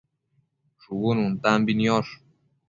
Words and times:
shubu 0.81 1.09
nuntambi 1.15 1.71
niosh 1.79 2.11